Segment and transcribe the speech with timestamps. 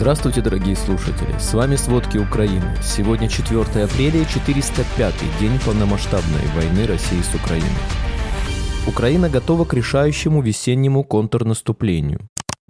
[0.00, 1.36] Здравствуйте, дорогие слушатели!
[1.40, 2.72] С вами «Сводки Украины».
[2.80, 7.66] Сегодня 4 апреля, 405 день полномасштабной войны России с Украиной.
[8.86, 12.20] Украина готова к решающему весеннему контрнаступлению.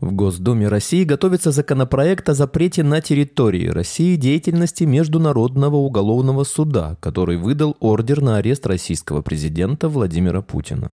[0.01, 7.37] В Госдуме России готовится законопроект о запрете на территории России деятельности Международного уголовного суда, который
[7.37, 10.89] выдал ордер на арест российского президента Владимира Путина.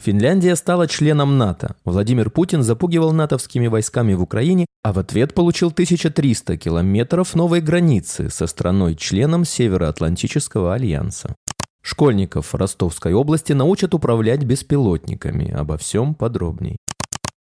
[0.00, 1.74] Финляндия стала членом НАТО.
[1.84, 8.30] Владимир Путин запугивал натовскими войсками в Украине, а в ответ получил 1300 километров новой границы
[8.30, 11.34] со страной-членом Североатлантического альянса.
[11.82, 15.50] Школьников Ростовской области научат управлять беспилотниками.
[15.50, 16.76] Обо всем подробней.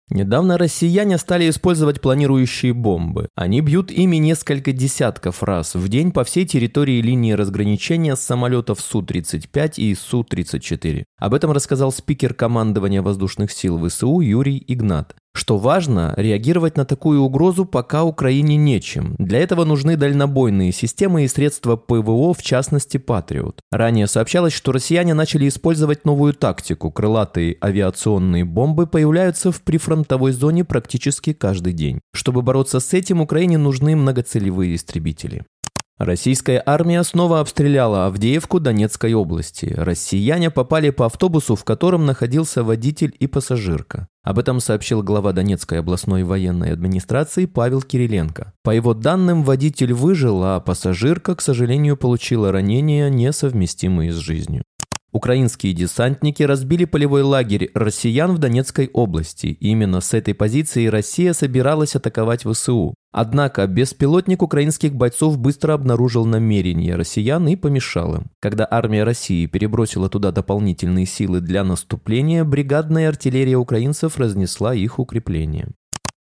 [0.09, 3.27] Недавно россияне стали использовать планирующие бомбы.
[3.35, 8.79] Они бьют ими несколько десятков раз в день по всей территории линии разграничения с самолетов
[8.79, 11.03] Су-35 и Су-34.
[11.19, 15.13] Об этом рассказал спикер командования воздушных сил ВСУ Юрий Игнат.
[15.37, 19.13] Что важно, реагировать на такую угрозу пока Украине нечем.
[19.19, 23.61] Для этого нужны дальнобойные системы и средства ПВО, в частности «Патриот».
[23.71, 26.89] Ранее сообщалось, что россияне начали использовать новую тактику.
[26.89, 31.99] Крылатые авиационные бомбы появляются в прифронтовой зоне практически каждый день.
[32.15, 35.43] Чтобы бороться с этим, Украине нужны многоцелевые истребители.
[35.97, 39.73] Российская армия снова обстреляла Авдеевку Донецкой области.
[39.75, 44.07] Россияне попали по автобусу, в котором находился водитель и пассажирка.
[44.21, 48.53] Об этом сообщил глава Донецкой областной военной администрации Павел Кириленко.
[48.61, 54.63] По его данным, водитель выжил, а пассажирка, к сожалению, получила ранения, несовместимые с жизнью.
[55.13, 59.47] Украинские десантники разбили полевой лагерь россиян в Донецкой области.
[59.47, 62.93] Именно с этой позиции Россия собиралась атаковать ВСУ.
[63.13, 68.25] Однако беспилотник украинских бойцов быстро обнаружил намерения россиян и помешал им.
[68.39, 75.69] Когда армия России перебросила туда дополнительные силы для наступления, бригадная артиллерия украинцев разнесла их укрепления.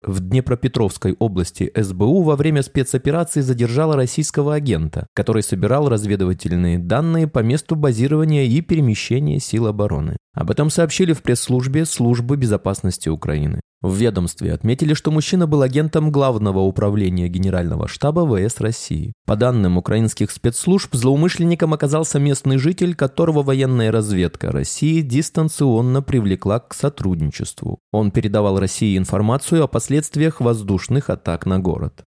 [0.04, 7.40] В Днепропетровской области СБУ во время спецоперации задержала российского агента, который собирал разведывательные данные по
[7.40, 10.18] месту базирования и перемещения сил обороны.
[10.34, 13.62] Об этом сообщили в пресс-службе Службы безопасности Украины.
[13.82, 19.14] В ведомстве отметили, что мужчина был агентом Главного управления Генерального штаба ВС России.
[19.26, 26.76] По данным украинских спецслужб, злоумышленником оказался местный житель, которого военная разведка России дистанционно привлекла к
[26.76, 27.80] сотрудничеству.
[27.92, 32.04] Он передавал России информацию о последствиях воздушных атак на город.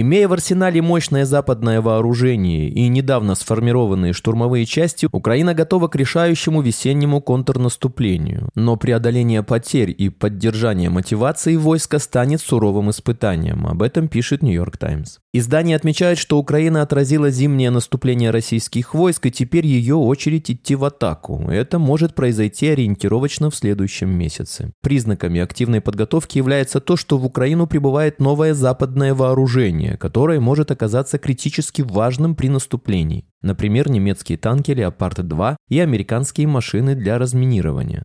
[0.00, 6.60] Имея в арсенале мощное западное вооружение и недавно сформированные штурмовые части, Украина готова к решающему
[6.60, 8.48] весеннему контрнаступлению.
[8.54, 13.66] Но преодоление потерь и поддержание мотивации войска станет суровым испытанием.
[13.66, 15.18] Об этом пишет Нью-Йорк Таймс.
[15.32, 20.84] Издание отмечает, что Украина отразила зимнее наступление российских войск и теперь ее очередь идти в
[20.84, 21.50] атаку.
[21.50, 24.72] Это может произойти ориентировочно в следующем месяце.
[24.80, 30.70] Признаками активной подготовки является то, что в Украину прибывает новое западное вооружение вооружение, которое может
[30.70, 33.24] оказаться критически важным при наступлении.
[33.42, 38.02] Например, немецкие танки «Леопард-2» и американские машины для разминирования.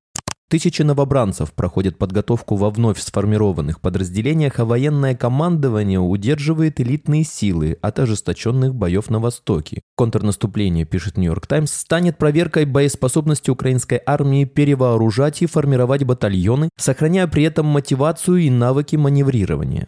[0.49, 7.97] Тысячи новобранцев проходят подготовку во вновь сформированных подразделениях, а военное командование удерживает элитные силы от
[7.97, 9.81] ожесточенных боев на Востоке.
[9.95, 17.43] Контрнаступление, пишет Нью-Йорк Таймс, станет проверкой боеспособности украинской армии перевооружать и формировать батальоны, сохраняя при
[17.45, 19.87] этом мотивацию и навыки маневрирования.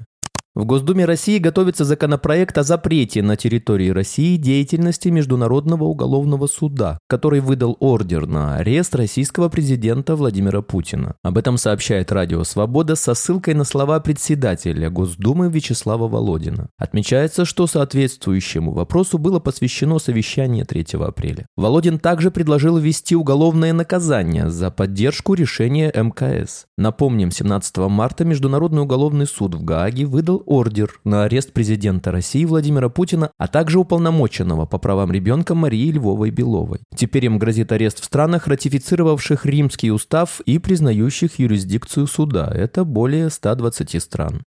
[0.56, 7.42] В Госдуме России готовится законопроект о запрете на территории России деятельности Международного уголовного суда, который
[7.42, 11.16] выдал ордер на арест российского президента Владимира Путина.
[11.24, 16.70] Об этом сообщает Радио Свобода со ссылкой на слова председателя Госдумы Вячеслава Володина.
[16.78, 21.48] Отмечается, что соответствующему вопросу было посвящено совещание 3 апреля.
[21.58, 26.68] Володин также предложил ввести уголовное наказание за поддержку решения МКС.
[26.78, 32.90] Напомним, 17 марта Международный уголовный суд в Гааге выдал ордер на арест президента России Владимира
[32.90, 36.80] Путина, а также уполномоченного по правам ребенка Марии Львовой-Беловой.
[36.96, 42.52] Теперь им грозит арест в странах, ратифицировавших Римский устав и признающих юрисдикцию суда.
[42.54, 44.44] Это более 120 стран.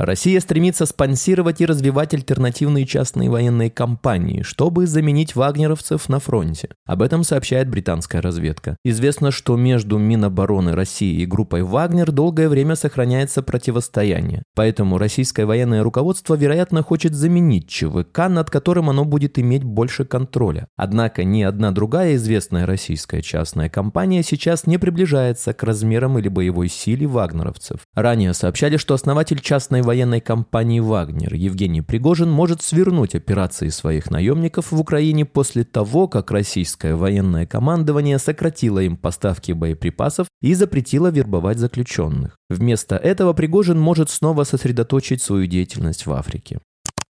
[0.00, 6.70] Россия стремится спонсировать и развивать альтернативные частные военные компании, чтобы заменить вагнеровцев на фронте.
[6.86, 8.78] Об этом сообщает британская разведка.
[8.82, 14.42] Известно, что между Минобороны России и группой «Вагнер» долгое время сохраняется противостояние.
[14.54, 20.66] Поэтому российское военное руководство, вероятно, хочет заменить ЧВК, над которым оно будет иметь больше контроля.
[20.76, 26.68] Однако ни одна другая известная российская частная компания сейчас не приближается к размерам или боевой
[26.68, 27.80] силе вагнеровцев.
[27.94, 34.70] Ранее сообщали, что основатель частной военной компании «Вагнер» Евгений Пригожин может свернуть операции своих наемников
[34.70, 41.58] в Украине после того, как российское военное командование сократило им поставки боеприпасов и запретило вербовать
[41.58, 42.36] заключенных.
[42.48, 46.60] Вместо этого Пригожин может снова сосредоточить свою деятельность в Африке.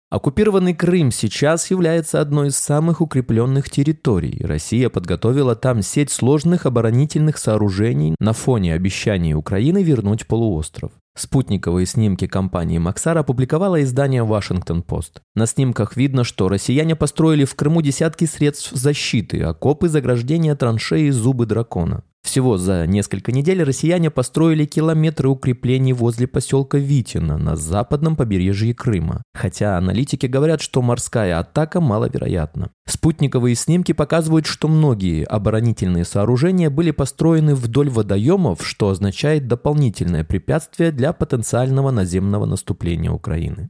[0.09, 4.43] Оккупированный Крым сейчас является одной из самых укрепленных территорий.
[4.43, 10.93] Россия подготовила там сеть сложных оборонительных сооружений на фоне обещаний Украины вернуть полуостров.
[11.15, 15.21] Спутниковые снимки компании Максар опубликовало издание «Вашингтон-Пост».
[15.35, 21.45] На снимках видно, что россияне построили в Крыму десятки средств защиты, окопы, заграждения, траншеи, зубы
[21.45, 22.03] дракона.
[22.33, 29.23] Всего за несколько недель россияне построили километры укреплений возле поселка Витина на западном побережье Крыма,
[29.35, 32.71] хотя аналитики говорят, что морская атака маловероятна.
[32.89, 40.91] Спутниковые снимки показывают, что многие оборонительные сооружения были построены вдоль водоемов, что означает дополнительное препятствие
[40.91, 43.69] для потенциального наземного наступления Украины.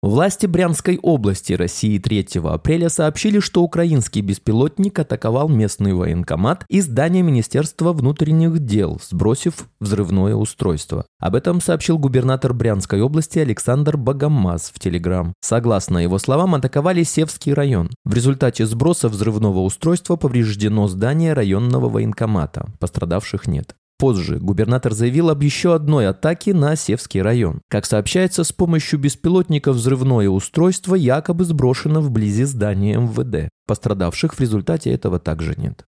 [0.00, 7.24] Власти Брянской области России 3 апреля сообщили, что украинский беспилотник атаковал местный военкомат и здание
[7.24, 11.04] Министерства внутренних дел, сбросив взрывное устройство.
[11.18, 15.34] Об этом сообщил губернатор Брянской области Александр Богомаз в Телеграм.
[15.40, 17.90] Согласно его словам, атаковали Севский район.
[18.04, 22.68] В результате сброса взрывного устройства повреждено здание районного военкомата.
[22.78, 23.74] Пострадавших нет.
[23.98, 27.60] Позже губернатор заявил об еще одной атаке на Севский район.
[27.68, 33.50] Как сообщается, с помощью беспилотника взрывное устройство якобы сброшено вблизи здания МВД.
[33.66, 35.84] Пострадавших в результате этого также нет.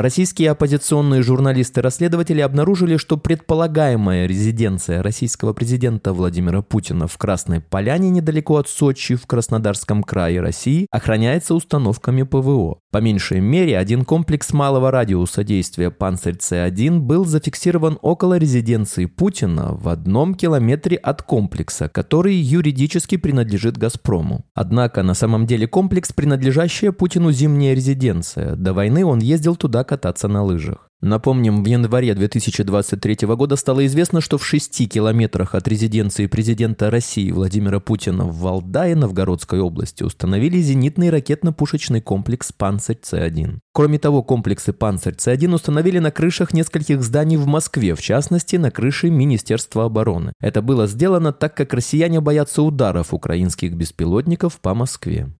[0.00, 8.56] Российские оппозиционные журналисты-расследователи обнаружили, что предполагаемая резиденция российского президента Владимира Путина в Красной Поляне недалеко
[8.56, 12.78] от Сочи в Краснодарском крае России охраняется установками ПВО.
[12.90, 19.74] По меньшей мере, один комплекс малого радиуса действия «Панцирь С-1» был зафиксирован около резиденции Путина
[19.74, 24.46] в одном километре от комплекса, который юридически принадлежит «Газпрому».
[24.54, 28.56] Однако на самом деле комплекс, принадлежащая Путину зимняя резиденция.
[28.56, 30.88] До войны он ездил туда кататься на лыжах.
[31.02, 37.32] Напомним, в январе 2023 года стало известно, что в 6 километрах от резиденции президента России
[37.32, 43.58] Владимира Путина в Валдае Новгородской области установили зенитный ракетно-пушечный комплекс «Панцирь-С1».
[43.72, 49.10] Кроме того, комплексы «Панцирь-С1» установили на крышах нескольких зданий в Москве, в частности, на крыше
[49.10, 50.34] Министерства обороны.
[50.38, 55.34] Это было сделано так, как россияне боятся ударов украинских беспилотников по Москве.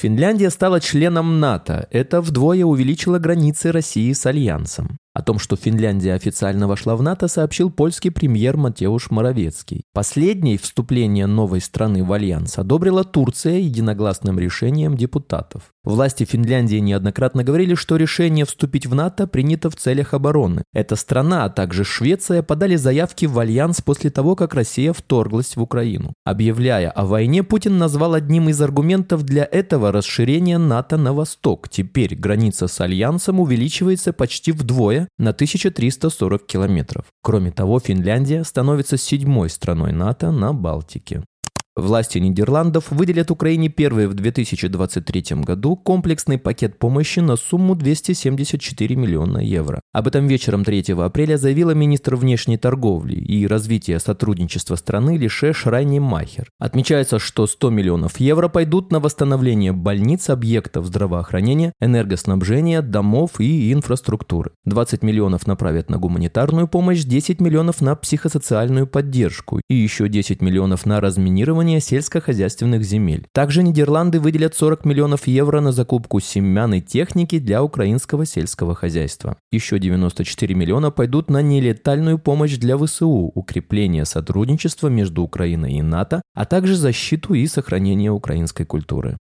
[0.00, 1.86] Финляндия стала членом НАТО.
[1.90, 4.96] Это вдвое увеличило границы России с Альянсом.
[5.12, 9.82] О том, что Финляндия официально вошла в НАТО, сообщил польский премьер Матеуш Моравецкий.
[9.92, 15.72] Последнее вступление новой страны в Альянс одобрила Турция единогласным решением депутатов.
[15.82, 20.62] Власти Финляндии неоднократно говорили, что решение вступить в НАТО принято в целях обороны.
[20.74, 25.62] Эта страна, а также Швеция подали заявки в Альянс после того, как Россия вторглась в
[25.62, 26.12] Украину.
[26.24, 31.68] Объявляя о войне, Путин назвал одним из аргументов для этого расширение НАТО на восток.
[31.68, 37.06] Теперь граница с Альянсом увеличивается почти вдвое на 1340 километров.
[37.22, 41.22] Кроме того, Финляндия становится седьмой страной НАТО на Балтике.
[41.76, 49.38] Власти Нидерландов выделят Украине первый в 2023 году комплексный пакет помощи на сумму 274 миллиона
[49.38, 49.80] евро.
[49.92, 56.00] Об этом вечером 3 апреля заявила министр внешней торговли и развития сотрудничества страны Лише Шрайни
[56.00, 56.48] Махер.
[56.58, 64.50] Отмечается, что 100 миллионов евро пойдут на восстановление больниц, объектов здравоохранения, энергоснабжения, домов и инфраструктуры.
[64.64, 70.84] 20 миллионов направят на гуманитарную помощь, 10 миллионов на психосоциальную поддержку и еще 10 миллионов
[70.84, 73.26] на разминирование использования сельскохозяйственных земель.
[73.32, 79.36] Также Нидерланды выделят 40 миллионов евро на закупку семян и техники для украинского сельского хозяйства.
[79.52, 86.22] Еще 94 миллиона пойдут на нелетальную помощь для ВСУ, укрепление сотрудничества между Украиной и НАТО,
[86.34, 89.16] а также защиту и сохранение украинской культуры.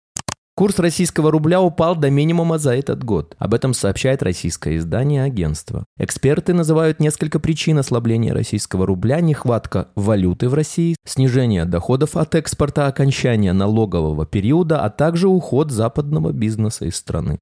[0.57, 3.35] Курс российского рубля упал до минимума за этот год.
[3.37, 5.85] Об этом сообщает российское издание агентства.
[5.99, 12.87] Эксперты называют несколько причин ослабления российского рубля, нехватка валюты в России, снижение доходов от экспорта,
[12.87, 17.37] окончание налогового периода, а также уход западного бизнеса из страны.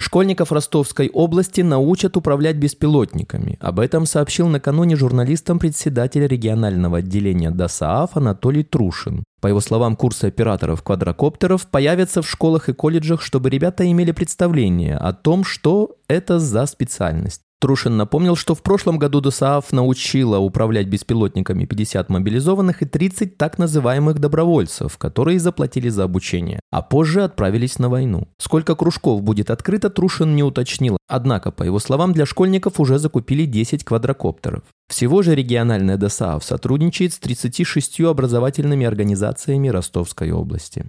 [0.00, 3.58] Школьников Ростовской области научат управлять беспилотниками.
[3.60, 9.24] Об этом сообщил накануне журналистам председатель регионального отделения ДОСААФ Анатолий Трушин.
[9.40, 14.96] По его словам, курсы операторов квадрокоптеров появятся в школах и колледжах, чтобы ребята имели представление
[14.96, 17.42] о том, что это за специальность.
[17.60, 23.58] Трушин напомнил, что в прошлом году ДОСААФ научила управлять беспилотниками 50 мобилизованных и 30 так
[23.58, 28.28] называемых добровольцев, которые заплатили за обучение, а позже отправились на войну.
[28.38, 33.44] Сколько кружков будет открыто, Трушин не уточнил, однако, по его словам, для школьников уже закупили
[33.44, 34.62] 10 квадрокоптеров.
[34.88, 40.86] Всего же региональная ДОСААФ сотрудничает с 36 образовательными организациями Ростовской области.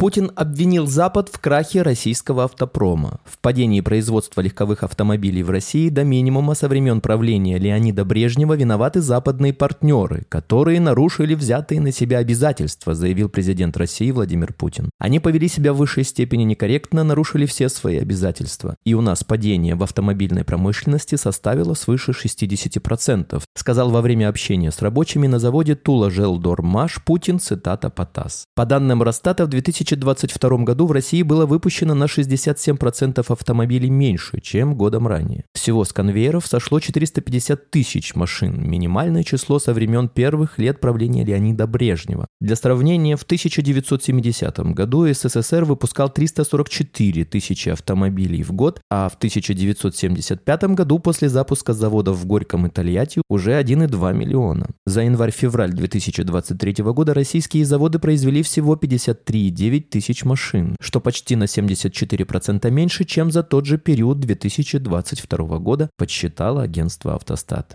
[0.00, 6.04] Путин обвинил Запад в крахе российского автопрома, в падении производства легковых автомобилей в России до
[6.04, 12.94] минимума со времен правления Леонида Брежнева виноваты западные партнеры, которые нарушили взятые на себя обязательства,
[12.94, 14.88] заявил президент России Владимир Путин.
[14.98, 18.76] Они повели себя в высшей степени некорректно, нарушили все свои обязательства.
[18.86, 24.80] И у нас падение в автомобильной промышленности составило свыше 60%, сказал во время общения с
[24.80, 28.46] рабочими на заводе Тула Желдормаш Путин, цитата Потас.
[28.54, 34.40] По данным Росстата, в 2000 2022 году в России было выпущено на 67% автомобилей меньше,
[34.40, 35.44] чем годом ранее.
[35.54, 41.66] Всего с конвейеров сошло 450 тысяч машин, минимальное число со времен первых лет правления Леонида
[41.66, 42.26] Брежнева.
[42.40, 50.64] Для сравнения, в 1970 году СССР выпускал 344 тысячи автомобилей в год, а в 1975
[50.74, 54.68] году после запуска заводов в Горьком и Тольятти уже 1,2 миллиона.
[54.86, 61.44] За январь-февраль 2023 года российские заводы произвели всего 53,9 9 тысяч машин, что почти на
[61.44, 67.74] 74% меньше, чем за тот же период 2022 года, подсчитало агентство «Автостат».